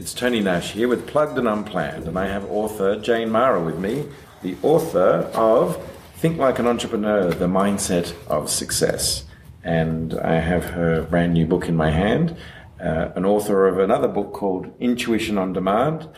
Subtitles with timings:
[0.00, 3.78] It's Tony Nash here with Plugged and Unplanned, and I have author Jane Mara with
[3.78, 4.06] me,
[4.40, 5.76] the author of
[6.16, 9.26] Think Like an Entrepreneur The Mindset of Success.
[9.62, 12.34] And I have her brand new book in my hand,
[12.82, 16.08] uh, an author of another book called Intuition on Demand.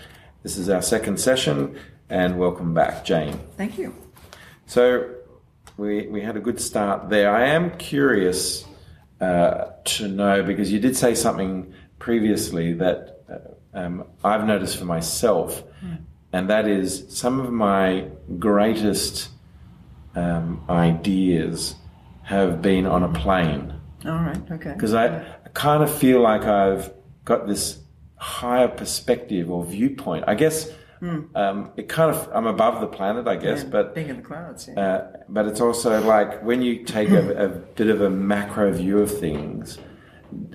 [0.44, 1.76] This is our second session,
[2.08, 3.40] and welcome back, Jane.
[3.56, 3.96] Thank you.
[4.66, 5.12] So,
[5.76, 7.34] we, we had a good start there.
[7.34, 8.64] I am curious
[9.20, 13.38] uh, to know because you did say something previously that uh,
[13.74, 15.98] um, I've noticed for myself, mm.
[16.32, 18.08] and that is some of my
[18.38, 19.30] greatest
[20.14, 21.74] um, ideas
[22.22, 23.74] have been on a plane.
[24.04, 24.72] All right, okay.
[24.72, 26.92] Because I, I kind of feel like I've
[27.24, 27.78] got this
[28.16, 30.24] higher perspective or viewpoint.
[30.28, 31.34] I guess mm.
[31.36, 34.22] um, it kind of I'm above the planet, I guess, yeah, but being in the
[34.22, 34.68] clouds.
[34.68, 34.80] Yeah.
[34.80, 38.98] Uh, but it's also like when you take a, a, bit of a macro view
[38.98, 39.78] of things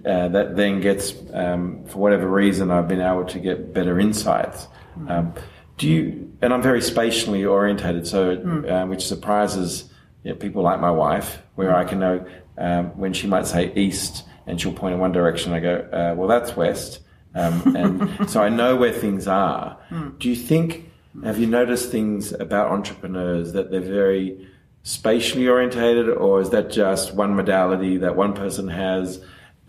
[0.06, 4.68] uh, that then gets, um, for whatever reason, I've been able to get better insights.
[4.98, 5.12] Mm.
[5.12, 5.34] Um,
[5.78, 6.34] do you?
[6.42, 8.70] And I'm very spatially orientated, so mm.
[8.70, 9.90] uh, which surprises
[10.24, 12.26] you know, people like my wife, where I can know
[12.58, 15.54] um, when she might say east and she'll point in one direction.
[15.54, 17.02] I go, uh, well, that's west,
[17.36, 19.78] um, and so I know where things are.
[19.90, 20.18] Mm.
[20.20, 20.86] Do you think?
[21.24, 24.48] Have you noticed things about entrepreneurs that they're very
[24.84, 29.20] spatially orientated, or is that just one modality that one person has?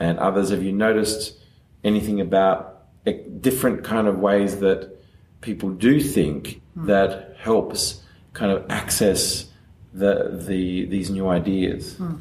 [0.01, 0.51] And others.
[0.51, 1.39] Have you noticed
[1.85, 2.83] anything about
[3.41, 4.97] different kind of ways that
[5.41, 6.87] people do think mm.
[6.87, 9.47] that helps kind of access
[9.93, 11.95] the, the these new ideas?
[11.95, 12.21] Mm.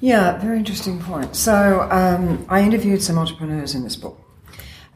[0.00, 1.34] Yeah, very interesting point.
[1.34, 4.20] So um, I interviewed some entrepreneurs in this book,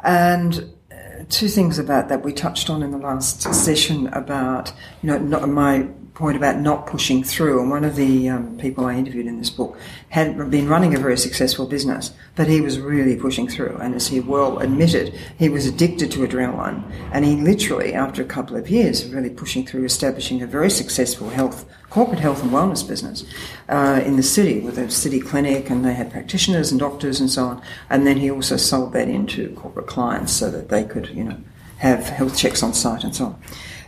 [0.01, 5.11] and uh, two things about that we touched on in the last session about you
[5.11, 7.61] know not, my point about not pushing through.
[7.61, 10.99] And one of the um, people I interviewed in this book had been running a
[10.99, 13.77] very successful business, but he was really pushing through.
[13.81, 16.83] And as he well admitted, he was addicted to adrenaline.
[17.13, 20.71] And he literally, after a couple of years of really pushing through, establishing a very
[20.71, 23.25] successful health, corporate health and wellness business
[23.69, 27.31] uh, in the city with a city clinic, and they had practitioners and doctors and
[27.31, 27.63] so on.
[27.91, 31.37] And then he also sold that into corporate clients so that they could, you know,
[31.77, 33.43] have health checks on site and so on.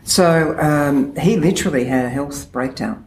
[0.05, 3.06] So um, he literally had a health breakdown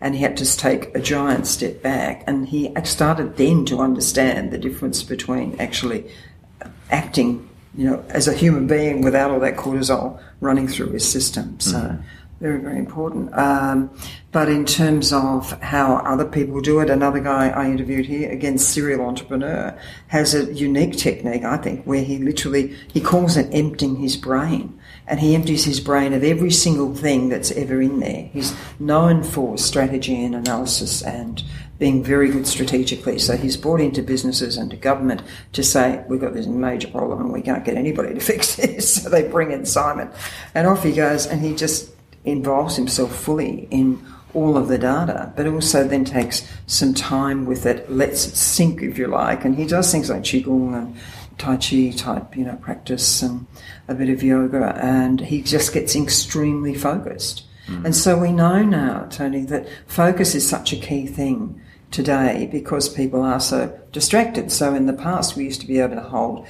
[0.00, 4.50] and he had to take a giant step back and he started then to understand
[4.50, 6.10] the difference between actually
[6.90, 11.58] acting you know as a human being without all that cortisol running through his system
[11.58, 12.02] so mm-hmm.
[12.44, 13.90] Very very important um,
[14.30, 18.58] but in terms of how other people do it another guy i interviewed here again
[18.58, 19.74] serial entrepreneur
[20.08, 24.78] has a unique technique i think where he literally he calls it emptying his brain
[25.06, 28.30] and he empties his brain of every single thing that's ever in there.
[28.32, 31.42] He's known for strategy and analysis and
[31.78, 33.18] being very good strategically.
[33.18, 35.22] So he's brought into businesses and to government
[35.52, 39.02] to say, we've got this major problem and we can't get anybody to fix this.
[39.02, 40.10] So they bring in Simon.
[40.54, 41.90] And off he goes and he just
[42.24, 44.04] involves himself fully in
[44.34, 48.82] all of the data, but also then takes some time with it, lets it sink,
[48.82, 49.44] if you like.
[49.44, 50.96] And he does things like Qigong and
[51.38, 53.46] Tai Chi type, you know, practice and
[53.88, 57.44] a bit of yoga, and he just gets extremely focused.
[57.68, 57.86] Mm.
[57.86, 61.60] And so we know now, Tony, that focus is such a key thing
[61.90, 64.50] today because people are so distracted.
[64.50, 66.46] So in the past, we used to be able to hold,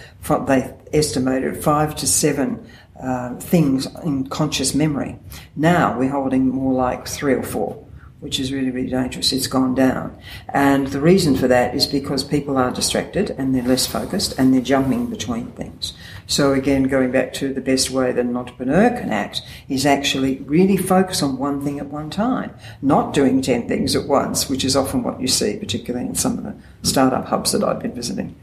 [0.47, 2.67] they estimated five to seven
[3.01, 5.19] uh, things in conscious memory.
[5.57, 7.85] Now we're holding more like three or four
[8.25, 9.35] which is really, really dangerous.
[9.35, 10.19] It's gone down.
[10.49, 14.55] And the reason for that is because people are distracted and they're less focused and
[14.55, 15.93] they're jumping between things.
[16.27, 20.39] So again, going back to the best way that an entrepreneur can act is actually
[20.39, 24.65] really focus on one thing at one time, not doing 10 things at once, which
[24.65, 27.93] is often what you see, particularly in some of the startup hubs that I've been
[27.93, 28.35] visiting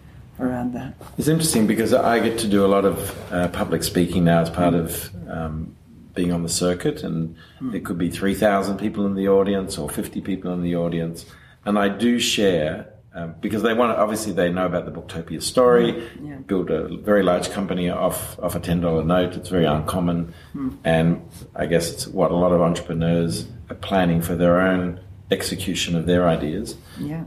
[0.42, 0.94] around that.
[1.18, 4.50] It's interesting because I get to do a lot of uh, public speaking now as
[4.50, 5.76] part of um,
[6.14, 7.72] being on the circuit, and mm.
[7.72, 11.26] there could be 3,000 people in the audience or 50 people in the audience.
[11.66, 15.42] And I do share um, because they want to, obviously they know about the Booktopia
[15.42, 16.30] story, mm.
[16.30, 16.36] yeah.
[16.38, 19.36] build a very large company off, off a $10 note.
[19.36, 20.34] It's very uncommon.
[20.56, 20.78] Mm.
[20.84, 25.00] And I guess it's what a lot of entrepreneurs are planning for their own
[25.30, 26.78] execution of their ideas.
[27.00, 27.26] Yeah.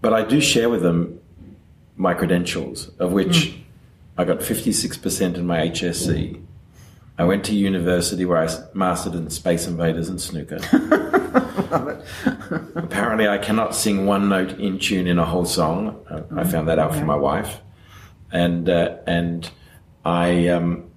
[0.00, 1.20] But I do share with them
[1.96, 3.60] my credentials, of which mm.
[4.18, 6.42] I got 56% in my HSC.
[7.18, 10.56] I went to university where I mastered in Space Invaders and snooker.
[12.76, 16.04] Apparently, I cannot sing one note in tune in a whole song.
[16.10, 16.38] I, mm-hmm.
[16.38, 17.60] I found that out from my wife,
[18.30, 19.50] and uh, and
[20.04, 20.90] I um,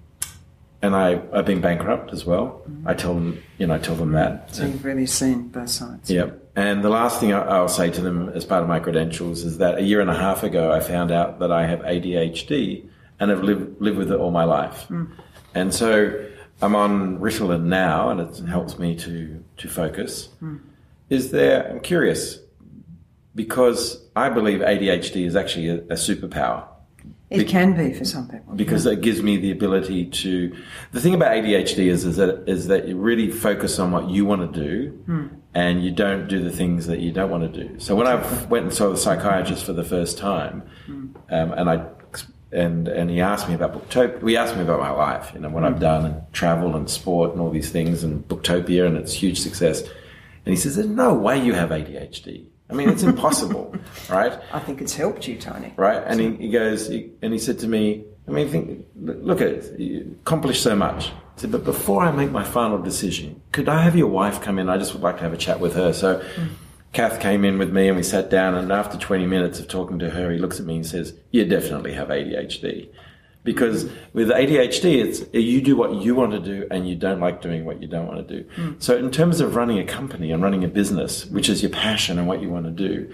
[0.82, 2.62] and I I've been bankrupt as well.
[2.70, 2.88] Mm-hmm.
[2.88, 4.54] I tell them, you know, I tell them that.
[4.54, 6.12] So you've really seen both sides.
[6.12, 6.39] Yep.
[6.56, 9.78] And the last thing I'll say to them as part of my credentials is that
[9.78, 12.86] a year and a half ago, I found out that I have ADHD
[13.20, 14.84] and have lived lived with it all my life.
[14.84, 15.06] Hmm.
[15.54, 16.28] And so
[16.62, 20.30] I'm on Ritalin now, and it helps me to to focus.
[20.40, 20.58] Hmm.
[21.10, 21.70] Is there?
[21.70, 22.40] I'm curious
[23.36, 26.69] because I believe ADHD is actually a, a superpower
[27.30, 28.56] It can be for some people.
[28.56, 30.56] because it gives me the ability to.
[30.94, 34.26] The thing about ADHD is is that is that you really focus on what you
[34.26, 35.28] want to do, hmm.
[35.54, 37.80] and you don't do the things that you don't want to do.
[37.80, 38.16] So when I
[38.46, 41.10] went and saw the psychiatrist for the first time, hmm.
[41.30, 41.86] um, and I
[42.52, 44.22] and and he asked me about Booktopia.
[44.24, 45.82] We asked me about my life, you know, what I've hmm.
[45.82, 49.84] done and travel and sport and all these things, and Booktopia and its huge success.
[49.84, 52.48] And he says, "There's no way you have ADHD.
[52.70, 53.76] I mean, it's impossible,
[54.10, 55.74] right?" I think it's helped you, Tony.
[55.76, 56.02] right?
[56.06, 59.48] And he, he goes, he, and he said to me, I mean, think, look at
[59.48, 61.08] it, you accomplished so much.
[61.08, 64.60] He said, but before I make my final decision, could I have your wife come
[64.60, 64.70] in?
[64.70, 65.94] I just would like to have a chat with her.
[65.94, 66.50] So mm.
[66.94, 69.98] Kath came in with me and we sat down and after 20 minutes of talking
[70.00, 72.90] to her, he looks at me and says, you definitely have ADHD.
[73.44, 77.42] Because with ADHD, it's you do what you want to do and you don't like
[77.42, 78.50] doing what you don't want to do.
[78.80, 82.20] So in terms of running a company and running a business, which is your passion
[82.20, 83.14] and what you want to do,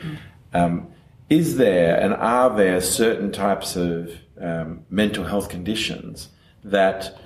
[0.54, 0.88] um,
[1.30, 4.12] is there and are there certain types of
[4.42, 6.30] um, mental health conditions
[6.64, 7.18] that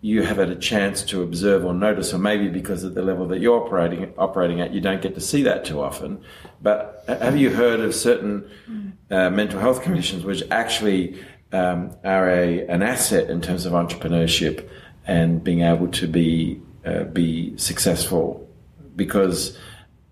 [0.00, 3.26] you have had a chance to observe or notice, or maybe because at the level
[3.26, 6.22] that you're operating operating at, you don't get to see that too often.
[6.62, 8.48] But have you heard of certain
[9.10, 11.18] uh, mental health conditions which actually
[11.54, 14.68] um, are a an asset in terms of entrepreneurship
[15.06, 18.48] and being able to be uh, be successful?
[18.96, 19.56] Because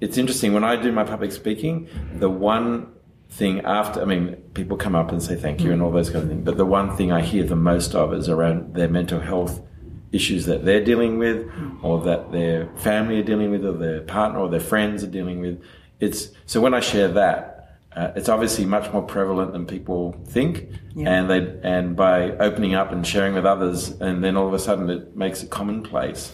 [0.00, 2.92] it's interesting when I do my public speaking, the one
[3.30, 6.22] thing after I mean, people come up and say thank you and all those kind
[6.24, 9.20] of things, but the one thing I hear the most of is around their mental
[9.20, 9.60] health
[10.12, 11.50] issues that they're dealing with
[11.82, 15.40] or that their family are dealing with or their partner or their friends are dealing
[15.40, 15.62] with.
[16.00, 17.51] It's so when I share that,
[17.96, 22.90] uh, it's obviously much more prevalent than people think, and they and by opening up
[22.92, 26.32] and sharing with others, and then all of a sudden it makes it commonplace.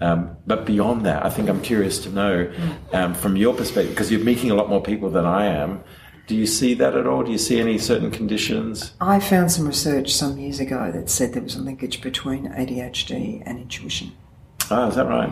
[0.00, 2.52] Um, but beyond that, I think I'm curious to know
[2.92, 5.82] um, from your perspective because you're meeting a lot more people than I am.
[6.26, 7.22] Do you see that at all?
[7.22, 8.94] Do you see any certain conditions?
[9.00, 13.42] I found some research some years ago that said there was a linkage between ADHD
[13.44, 14.12] and intuition.
[14.70, 15.30] Oh, is that right?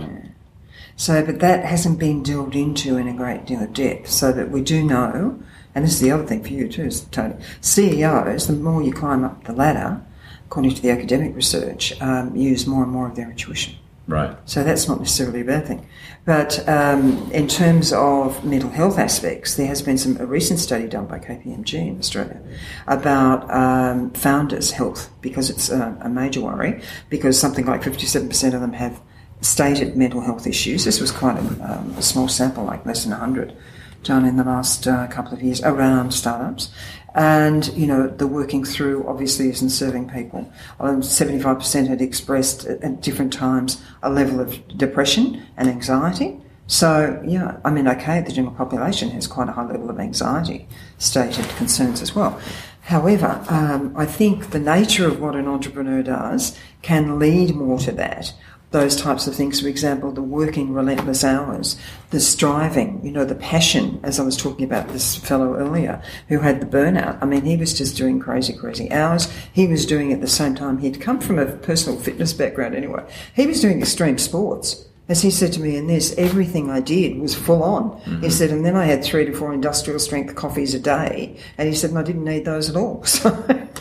[0.97, 4.51] So, but that hasn't been delved into in a great deal of depth, so that
[4.51, 5.43] we do know,
[5.75, 9.25] and this is the other thing for you too, Tony, CEOs, the more you climb
[9.25, 10.03] up the ladder,
[10.47, 13.77] according to the academic research, um, use more and more of their intuition.
[14.09, 14.37] Right.
[14.47, 15.87] So that's not necessarily a bad thing.
[16.25, 20.89] But um, in terms of mental health aspects, there has been some a recent study
[20.89, 22.41] done by KPMG in Australia
[22.87, 28.61] about um, founders' health because it's a, a major worry because something like 57% of
[28.61, 29.01] them have
[29.41, 30.85] stated mental health issues.
[30.85, 33.57] This was quite a, um, a small sample, like less than 100
[34.03, 36.71] done in the last uh, couple of years around startups.
[37.15, 40.51] And, you know, the working through obviously isn't serving people.
[40.81, 46.41] Um, 75% had expressed at, different times a level of depression and anxiety.
[46.67, 50.67] So, yeah, I mean, okay, the general population has quite a high level of anxiety
[50.97, 52.41] stated concerns as well.
[52.83, 57.93] However, um, I think the nature of what an entrepreneur does can lead more to
[57.93, 58.33] that
[58.73, 59.61] those types of things.
[59.61, 61.77] For example, the working relentless hours,
[62.11, 66.41] the striving, you know, the passion, as I was talking about this fellow earlier who
[66.41, 67.19] had the burnout.
[67.23, 69.33] I mean, he was just doing crazy, crazy hours.
[69.53, 73.05] He was doing at the same time, he'd come from a personal fitness background anyway.
[73.35, 74.87] He was doing extreme sports.
[75.09, 78.01] As he said to me in this, everything I did was full on.
[78.01, 78.29] He mm-hmm.
[78.29, 81.37] said, and then I had three to four industrial strength coffees a day.
[81.59, 83.05] And he said, and I didn't need those at all.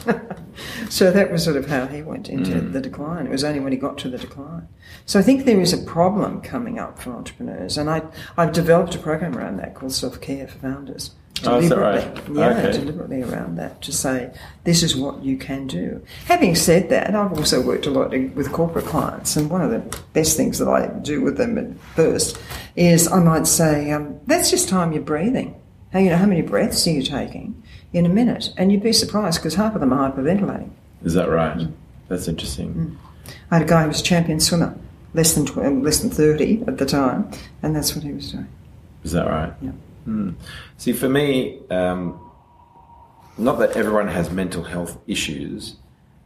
[0.01, 0.17] So,
[0.89, 2.73] so that was sort of how he went into mm.
[2.73, 3.27] the decline.
[3.27, 4.67] It was only when he got to the decline.
[5.05, 7.77] So I think there is a problem coming up for entrepreneurs.
[7.77, 8.01] And I,
[8.35, 11.11] I've developed a program around that called Self Care for Founders.
[11.43, 12.53] Oh, Deliberately, right?
[12.53, 12.71] yeah, Okay.
[12.79, 14.29] deliberately around that to say
[14.63, 16.01] this is what you can do.
[16.25, 19.81] Having said that, I've also worked a lot with corporate clients, and one of the
[20.13, 22.37] best things that I do with them at first
[22.75, 25.55] is I might say, um, "That's just time you're breathing.
[25.93, 27.55] How you know how many breaths are you taking
[27.91, 30.69] in a minute?" And you'd be surprised because half of them are hyperventilating.
[31.03, 31.67] Is that right?
[32.07, 32.97] That's interesting.
[33.49, 34.75] I had a guy who was a champion swimmer,
[35.15, 37.31] less than tw- less than thirty at the time,
[37.63, 38.47] and that's what he was doing.
[39.03, 39.51] Is that right?
[39.61, 39.71] Yeah.
[40.05, 40.31] Hmm.
[40.77, 42.19] See, for me, um,
[43.37, 45.75] not that everyone has mental health issues,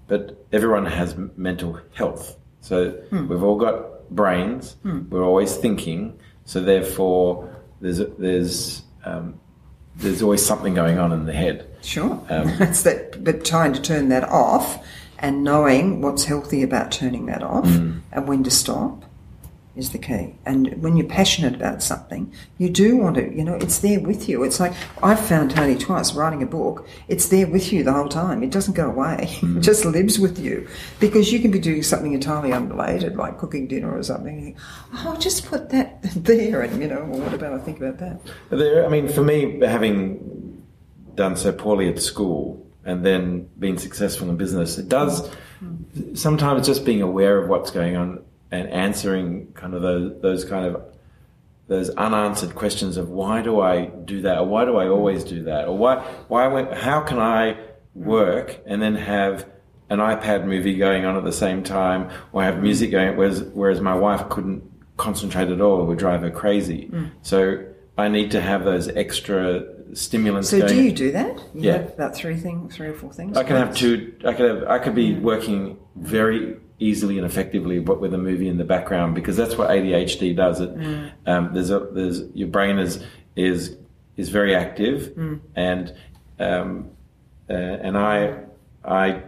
[0.07, 2.37] but everyone has mental health.
[2.61, 4.75] So we've all got brains.
[4.83, 6.19] We're always thinking.
[6.45, 9.39] So therefore, there's there's um,
[9.97, 11.67] there's always something going on in the head.
[11.81, 12.11] Sure.
[12.29, 14.83] Um, That's that, but trying to turn that off
[15.19, 18.01] and knowing what's healthy about turning that off Mm.
[18.11, 19.05] and when to stop.
[19.75, 20.35] Is the key.
[20.45, 24.29] And when you're passionate about something, you do want to, you know, it's there with
[24.29, 24.43] you.
[24.43, 26.87] It's like I've found Tony twice writing a book.
[27.07, 28.43] It's there with you the whole time.
[28.43, 29.37] It doesn't go away.
[29.45, 29.61] It mm.
[29.61, 30.67] just lives with you
[30.99, 34.35] because you can be doing something entirely unrelated, like cooking dinner or something.
[34.35, 34.57] And think,
[34.93, 37.97] oh, I'll just put that there, and you know, well, what about I think about
[37.99, 38.21] that?
[38.49, 40.63] There, I mean, for me, having
[41.15, 45.29] done so poorly at school and then being successful in business, it does
[45.63, 46.17] mm.
[46.17, 48.23] sometimes just being aware of what's going on
[48.55, 50.81] and answering kind of those, those kind of
[51.67, 55.43] those unanswered questions of why do I do that or why do I always do
[55.45, 55.95] that or why
[56.27, 57.57] why how can I
[57.95, 59.47] work and then have
[59.89, 63.81] an iPad movie going on at the same time or have music going whereas whereas
[63.81, 64.63] my wife couldn't
[64.97, 67.09] concentrate at all it would drive her crazy Mm.
[67.23, 67.65] so
[67.97, 71.35] I need to have those extra stimulants So do you do that?
[71.53, 71.73] You Yeah.
[71.77, 73.37] have about three things, three or four things.
[73.37, 74.13] I can have two.
[74.25, 74.63] I could have.
[74.67, 79.15] I could be working very easily and effectively, but with a movie in the background
[79.15, 80.61] because that's what ADHD does.
[80.61, 80.69] It
[81.25, 83.03] um, there's a there's your brain is
[83.35, 83.77] is
[84.17, 85.17] is very active,
[85.55, 85.93] and
[86.39, 86.89] um,
[87.49, 88.39] uh, and I
[88.83, 89.23] I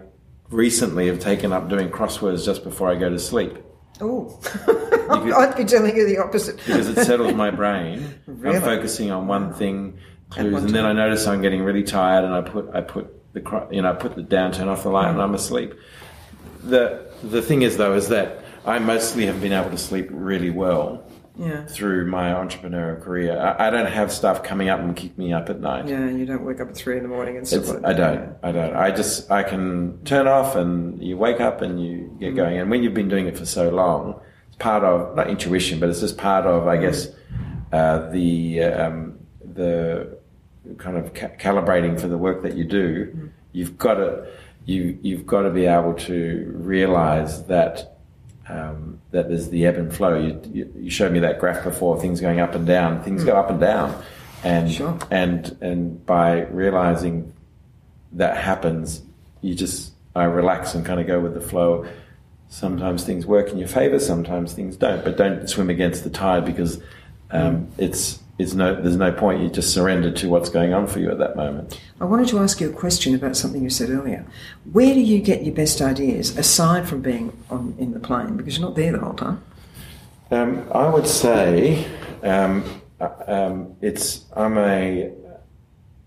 [0.50, 3.58] recently have taken up doing crosswords just before I go to sleep
[4.00, 4.39] Oh,
[5.10, 6.58] I'd be telling you the opposite.
[6.58, 8.13] because it settles my brain.
[8.27, 8.58] Really?
[8.58, 9.98] I'm focusing on one thing,
[10.30, 13.34] clues, one and then I notice I'm getting really tired, and I put I put
[13.34, 15.74] the you know I put the down, turn off the light, and I'm asleep.
[16.63, 20.50] The the thing is though is that I mostly have been able to sleep really
[20.50, 21.03] well
[21.38, 21.65] Yeah.
[21.65, 23.38] through my entrepreneurial career.
[23.39, 25.88] I, I don't have stuff coming up and keep me up at night.
[25.88, 28.36] Yeah, you don't wake up at three in the morning and stuff like I don't.
[28.43, 28.75] I don't.
[28.75, 32.57] I just I can turn off and you wake up and you get going.
[32.59, 35.89] And when you've been doing it for so long, it's part of not intuition, but
[35.89, 37.07] it's just part of I guess
[37.71, 39.19] uh, the um,
[39.53, 40.17] the
[40.77, 43.29] kind of ca- calibrating for the work that you do.
[43.53, 44.27] You've got to
[44.67, 47.93] you you've got to be able to realize that.
[48.50, 50.17] Um, that there's the ebb and flow.
[50.17, 53.03] You, you, you showed me that graph before, things going up and down.
[53.03, 54.01] Things go up and down,
[54.41, 54.97] and Sure.
[55.12, 57.33] and and by realizing
[58.13, 59.01] that happens,
[59.41, 61.86] you just I relax and kind of go with the flow.
[62.47, 65.03] Sometimes things work in your favor, sometimes things don't.
[65.03, 66.81] But don't swim against the tide because
[67.31, 69.41] um, it's it's no there's no point.
[69.41, 71.79] You just surrender to what's going on for you at that moment.
[72.00, 74.25] I wanted to ask you a question about something you said earlier.
[74.72, 78.58] Where do you get your best ideas aside from being on in the plane because
[78.58, 79.44] you're not there the whole time?
[80.29, 81.88] Um, I would say
[82.22, 82.82] um,
[83.27, 85.12] um, it's I'm a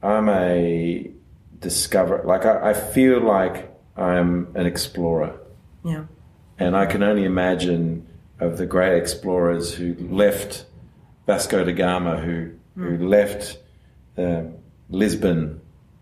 [0.02, 1.10] I'm a
[1.58, 5.36] discover like I, I feel like I'm an explorer.
[5.84, 6.04] Yeah.
[6.58, 8.06] And I can only imagine
[8.38, 10.64] of the great explorers who left
[11.26, 13.58] Vasco da Gama, who, who left
[14.16, 14.54] um,
[14.88, 15.60] Lisbon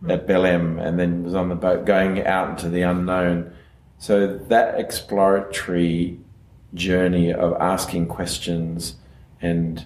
[0.08, 3.52] at Belém and then was on the boat going out into the unknown.
[3.98, 6.20] So that exploratory
[6.74, 8.96] journey of asking questions
[9.40, 9.84] and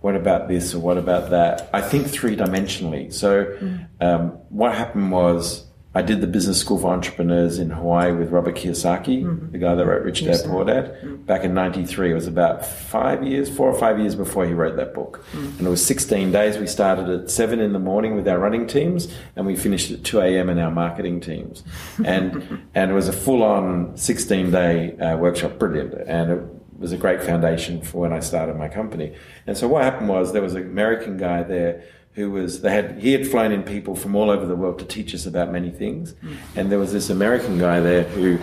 [0.00, 1.68] what about this or what about that?
[1.74, 3.12] I think three dimensionally.
[3.12, 3.54] So
[4.00, 8.54] um, what happened was I did the business school for entrepreneurs in Hawaii with Robert
[8.54, 9.50] Kiyosaki, mm-hmm.
[9.50, 11.16] the guy that wrote Rich Dad Poor Dad, mm-hmm.
[11.24, 12.12] back in '93.
[12.12, 15.58] It was about five years, four or five years before he wrote that book, mm-hmm.
[15.58, 16.58] and it was 16 days.
[16.58, 20.04] We started at seven in the morning with our running teams, and we finished at
[20.04, 20.48] 2 a.m.
[20.48, 21.64] in our marketing teams,
[22.04, 25.58] and and it was a full-on 16-day uh, workshop.
[25.58, 26.42] Brilliant, and it
[26.78, 29.14] was a great foundation for when I started my company.
[29.46, 31.82] And so what happened was there was an American guy there
[32.14, 34.84] who was they had he had flown in people from all over the world to
[34.84, 36.14] teach us about many things,
[36.56, 38.36] and there was this American guy there who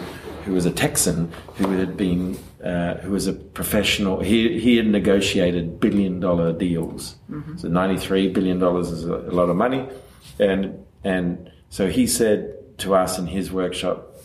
[0.46, 4.22] who was a Texan who had been uh, who was a professional.
[4.22, 7.18] He he had negotiated billion dollar deals.
[7.58, 9.88] So ninety three billion dollars is a, a lot of money,
[10.40, 14.16] and and so he said to us in his workshop,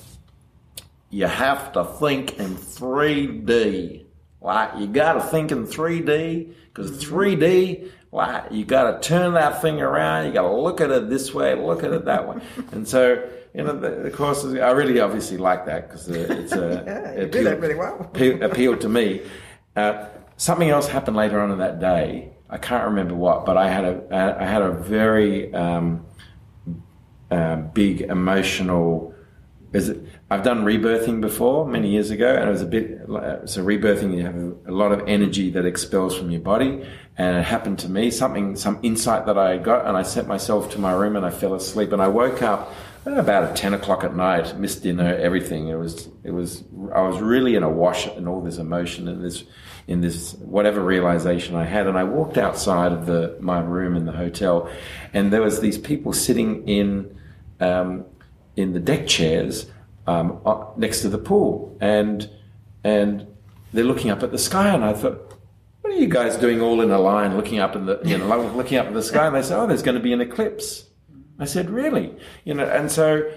[1.10, 4.01] you have to think in 3D.
[4.42, 9.62] Like, you got to think in 3D because 3D, like, you got to turn that
[9.62, 10.26] thing around.
[10.26, 12.42] You got to look at it this way, look at it that way.
[12.72, 16.82] and so, you know, the, the courses, I really obviously like that because it's a.
[16.86, 18.00] Yeah, you it do that appealed- really well.
[18.14, 19.22] appeal- appealed to me.
[19.76, 20.06] Uh,
[20.36, 22.30] something else happened later on in that day.
[22.50, 26.04] I can't remember what, but I had a I had a very um,
[27.30, 29.14] uh, big emotional.
[29.72, 33.00] Is it, I've done rebirthing before many years ago, and it was a bit.
[33.44, 34.34] So rebirthing, you have
[34.66, 36.86] a, lot of energy that expels from your body,
[37.18, 38.10] and it happened to me.
[38.10, 41.30] Something, some insight that I got, and I sent myself to my room, and I
[41.30, 42.72] fell asleep, and I woke up
[43.04, 45.68] about at ten o'clock at night, missed dinner, everything.
[45.68, 46.64] It was, it was.
[46.94, 49.44] I was really in a wash in all this emotion and this,
[49.86, 54.06] in this whatever realization I had, and I walked outside of the my room in
[54.06, 54.70] the hotel,
[55.12, 57.18] and there was these people sitting in.
[57.60, 58.06] Um,
[58.54, 59.64] in the deck chairs
[60.06, 60.40] um,
[60.76, 62.28] next to the pool, and
[62.84, 63.26] and
[63.72, 65.38] they're looking up at the sky, and I thought,
[65.80, 68.52] what are you guys doing all in a line, looking up in the you know
[68.54, 69.26] looking up at the sky?
[69.26, 70.84] And they said, oh, there's going to be an eclipse.
[71.38, 72.14] I said, really?
[72.44, 73.30] You know, and so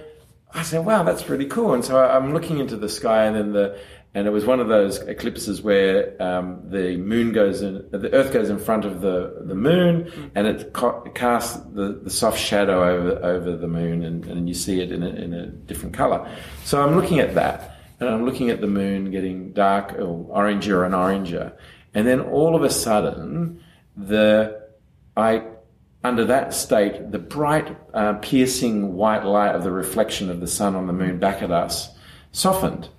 [0.55, 1.74] I said, wow, that's pretty cool.
[1.74, 3.77] And so I'm looking into the sky, and then the
[4.15, 8.31] and it was one of those eclipses where um, the moon goes in, the Earth
[8.31, 12.81] goes in front of the, the moon, and it, ca- casts the, the soft shadow
[12.89, 16.25] over over the moon, and, and you see it in a, in a different color.
[16.63, 20.85] So I'm looking at that, and I'm looking at the moon getting dark or oranger
[20.85, 21.51] and oranger,
[21.93, 23.62] and then all of a sudden,
[23.97, 24.63] the
[25.17, 25.43] I
[26.05, 30.75] under that state, the bright, uh, piercing white light of the reflection of the sun
[30.75, 31.89] on the moon back at us
[32.31, 32.89] softened,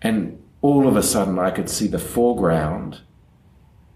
[0.00, 3.00] and all of a sudden I could see the foreground,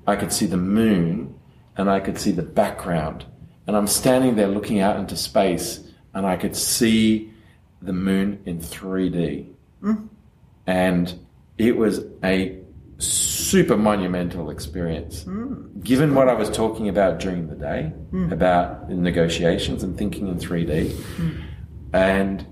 [0.06, 1.38] I could see the moon,
[1.76, 3.24] and I could see the background.
[3.66, 7.32] And I'm standing there looking out into space, and I could see
[7.82, 9.48] the moon in 3D.
[9.82, 10.08] Mm.
[10.66, 11.26] And
[11.58, 12.58] it was a
[13.50, 15.24] super monumental experience.
[15.24, 15.82] Mm.
[15.82, 18.32] Given what I was talking about during the day, mm.
[18.32, 21.42] about negotiations and thinking in 3D, mm.
[21.92, 22.46] and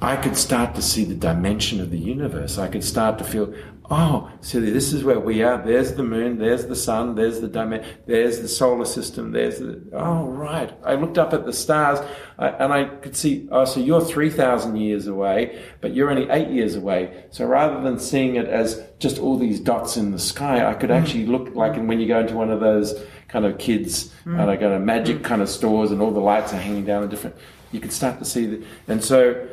[0.00, 2.58] I could start to see the dimension of the universe.
[2.58, 3.54] I could start to feel,
[3.90, 5.64] oh, so this is where we are.
[5.64, 9.82] There's the moon, there's the sun, there's the dimension, there's the solar system, there's the,
[9.92, 10.72] oh, right.
[10.84, 12.00] I looked up at the stars
[12.38, 16.74] and I could see, oh, so you're 3,000 years away, but you're only eight years
[16.74, 17.24] away.
[17.30, 20.90] So rather than seeing it as just all these dots in the sky, I could
[20.90, 21.00] mm.
[21.00, 22.94] actually look like and when you go into one of those
[23.28, 24.38] kind of kids, mm.
[24.38, 25.24] uh, like kind of magic mm.
[25.24, 27.36] kind of stores and all the lights are hanging down and different,
[27.72, 29.48] you could start to see the, and so,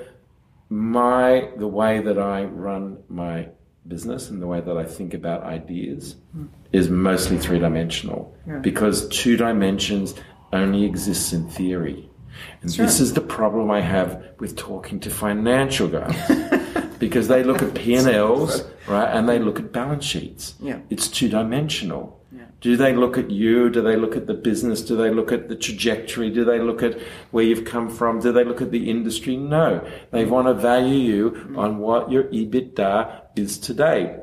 [0.69, 3.49] my the way that I run my
[3.87, 6.47] business and the way that I think about ideas mm.
[6.71, 8.59] is mostly three dimensional yeah.
[8.59, 10.15] because two dimensions
[10.51, 12.09] only exists in theory.
[12.61, 12.85] And sure.
[12.85, 16.15] this is the problem I have with talking to financial guys.
[16.99, 20.55] because they look at P&Ls, right, and they look at balance sheets.
[20.61, 20.79] Yeah.
[20.89, 21.27] It's two
[22.61, 23.69] Do they look at you?
[23.69, 24.81] Do they look at the business?
[24.81, 26.29] Do they look at the trajectory?
[26.29, 26.97] Do they look at
[27.31, 28.21] where you've come from?
[28.21, 29.35] Do they look at the industry?
[29.35, 29.85] No.
[30.11, 34.17] They want to value you on what your EBITDA is today.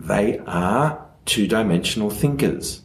[0.00, 2.82] They are two dimensional thinkers.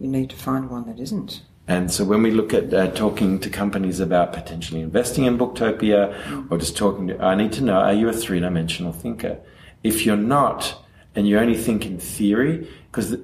[0.00, 1.42] You need to find one that isn't.
[1.68, 6.14] And so when we look at uh, talking to companies about potentially investing in Booktopia
[6.24, 6.50] mm.
[6.50, 9.38] or just talking to, I need to know, are you a three dimensional thinker?
[9.84, 10.82] If you're not,
[11.14, 13.16] and you only think in theory, because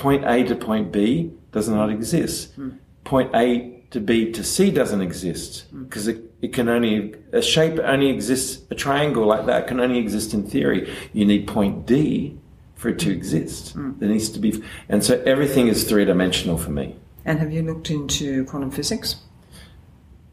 [0.00, 2.58] point A to point B does not exist.
[2.58, 2.78] Mm.
[3.04, 6.12] Point A to B to C doesn't exist because hmm.
[6.12, 10.32] it, it can only, a shape only exists, a triangle like that can only exist
[10.32, 10.90] in theory.
[11.12, 12.38] You need point D
[12.76, 13.76] for it to exist.
[13.76, 13.98] Mm.
[13.98, 16.96] There needs to be, and so everything is three dimensional for me.
[17.26, 19.16] And have you looked into quantum physics?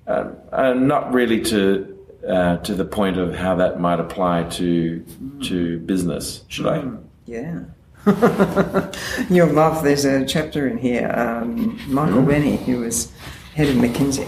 [0.08, 5.04] Uh, uh, not really to uh, to the point of how that might apply to
[5.04, 5.48] mm.
[5.48, 6.46] to business.
[6.48, 6.80] Should I?
[6.80, 6.98] Hmm.
[7.26, 7.60] Yeah.
[9.30, 11.12] You'll love, there's a chapter in here.
[11.14, 12.28] Um, Michael mm.
[12.28, 13.12] Rennie, who was
[13.56, 14.26] head of McKinsey.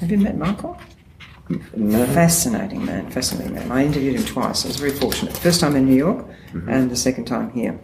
[0.00, 0.76] Have you met Michael?
[1.74, 2.06] No.
[2.06, 3.70] Fascinating man, fascinating man.
[3.70, 4.64] I interviewed him twice.
[4.64, 5.36] I was very fortunate.
[5.36, 6.18] First time in New York,
[6.52, 6.68] mm-hmm.
[6.68, 7.78] and the second time here,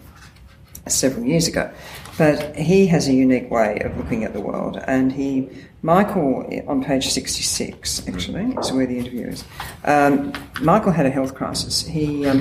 [0.86, 1.70] several years ago.
[2.16, 5.48] But he has a unique way of looking at the world, and he,
[5.82, 8.58] Michael, on page 66, actually, mm-hmm.
[8.58, 9.44] is where the interview is.
[9.84, 11.86] Um, Michael had a health crisis.
[11.86, 12.40] He um,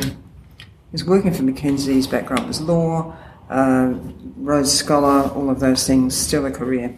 [0.90, 3.16] he was working for McKinsey, his background was law,
[3.50, 3.94] uh,
[4.38, 6.98] Rhodes Scholar, all of those things, still a career,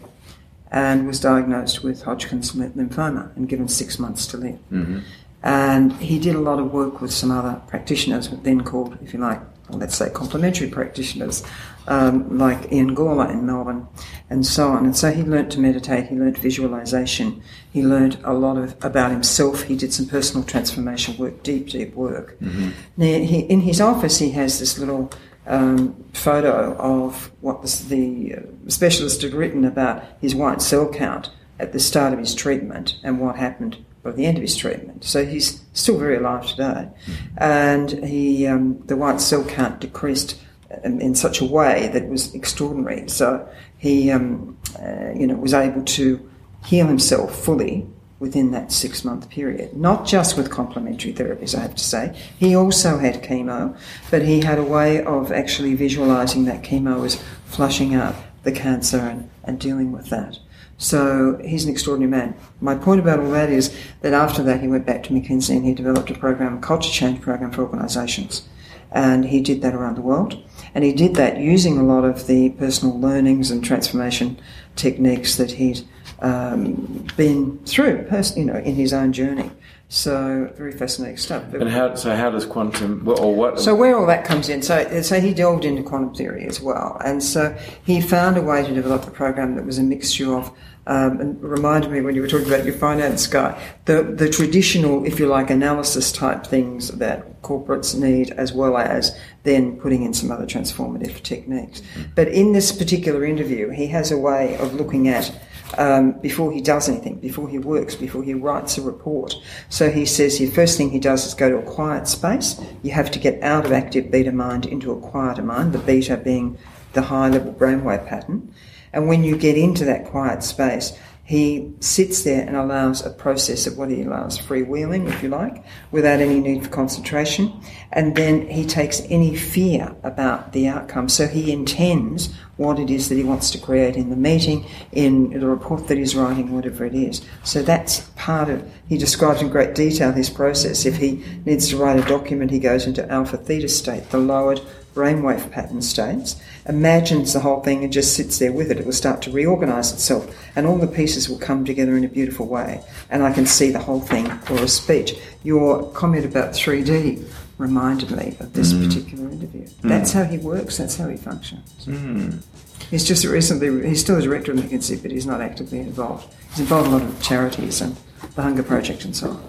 [0.70, 4.58] and was diagnosed with Hodgkin's lymphoma and given six months to live.
[4.70, 5.00] Mm-hmm.
[5.42, 9.18] And he did a lot of work with some other practitioners, then called, if you
[9.18, 9.40] like,
[9.72, 11.42] let's say complementary practitioners,
[11.86, 13.86] um, like Ian Gawler in Melbourne,
[14.28, 14.84] and so on.
[14.84, 19.10] And so he learnt to meditate, he learnt visualization, he learnt a lot of about
[19.10, 19.62] himself.
[19.62, 22.38] He did some personal transformation work, deep, deep work.
[22.40, 22.70] Mm-hmm.
[22.96, 25.10] Now, he, in his office, he has this little
[25.46, 28.36] um, photo of what the
[28.68, 33.20] specialist had written about his white cell count at the start of his treatment and
[33.20, 35.04] what happened by the end of his treatment.
[35.04, 36.88] So he's still very alive today,
[37.36, 40.40] and he um, the white cell count decreased
[40.84, 43.08] in, in, such a way that was extraordinary.
[43.08, 46.30] So he, um, uh, you know, was able to
[46.64, 47.86] heal himself fully
[48.20, 49.76] within that six month period.
[49.76, 52.16] Not just with complementary therapies, I have to say.
[52.38, 53.76] He also had chemo,
[54.10, 58.98] but he had a way of actually visualizing that chemo as flushing out the cancer
[58.98, 60.38] and, and dealing with that.
[60.80, 62.34] So he's an extraordinary man.
[62.62, 65.64] My point about all that is that after that he went back to McKinsey and
[65.66, 68.48] he developed a program, a culture change program for organisations.
[68.90, 70.42] And he did that around the world.
[70.74, 74.40] And he did that using a lot of the personal learnings and transformation
[74.74, 75.82] techniques that he'd
[76.20, 79.50] um, been through, you know, in his own journey.
[79.92, 81.52] So very fascinating stuff.
[81.52, 82.14] And how so?
[82.14, 83.58] How does quantum or what?
[83.58, 86.96] So where all that comes in, so so he delved into quantum theory as well,
[87.04, 90.56] and so he found a way to develop a program that was a mixture of.
[90.86, 95.04] Um, and reminded me when you were talking about your finance guy, the the traditional,
[95.04, 100.14] if you like, analysis type things that corporates need, as well as then putting in
[100.14, 101.82] some other transformative techniques.
[102.14, 105.30] But in this particular interview, he has a way of looking at
[105.78, 109.34] um, before he does anything, before he works, before he writes a report.
[109.68, 112.60] So he says the first thing he does is go to a quiet space.
[112.82, 116.16] You have to get out of active beta mind into a quieter mind, the beta
[116.16, 116.58] being
[116.92, 118.52] the high level brainwave pattern.
[118.92, 120.98] And when you get into that quiet space,
[121.30, 125.62] he sits there and allows a process of what he allows freewheeling, if you like,
[125.92, 127.52] without any need for concentration.
[127.92, 131.08] And then he takes any fear about the outcome.
[131.08, 135.30] So he intends what it is that he wants to create in the meeting, in
[135.38, 137.24] the report that he's writing, whatever it is.
[137.44, 140.84] So that's part of, he describes in great detail his process.
[140.84, 144.60] If he needs to write a document, he goes into alpha theta state, the lowered
[145.00, 146.36] brainwave pattern states,
[146.68, 148.78] imagines the whole thing and just sits there with it.
[148.78, 152.08] It will start to reorganize itself, and all the pieces will come together in a
[152.08, 152.82] beautiful way.
[153.08, 155.14] And I can see the whole thing for a speech.
[155.42, 158.86] Your comment about 3D reminded me of this mm.
[158.86, 159.66] particular interview.
[159.66, 159.88] Mm.
[159.88, 161.86] That's how he works, that's how he functions.
[161.86, 162.42] Mm.
[162.90, 166.34] He's just recently, he's still a director of McKinsey, but he's not actively involved.
[166.50, 167.96] He's involved in a lot of charities and
[168.34, 169.42] the Hunger Project and so on.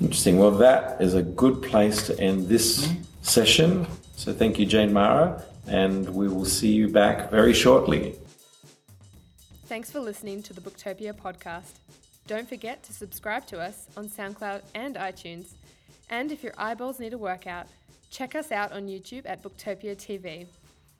[0.00, 0.38] Interesting.
[0.38, 3.04] Well, that is a good place to end this mm.
[3.22, 3.86] session.
[4.22, 8.14] So thank you, Jane Mara, and we will see you back very shortly.
[9.66, 11.80] Thanks for listening to the Booktopia podcast.
[12.28, 15.54] Don't forget to subscribe to us on SoundCloud and iTunes.
[16.08, 17.66] And if your eyeballs need a workout,
[18.12, 20.46] check us out on YouTube at Booktopia TV.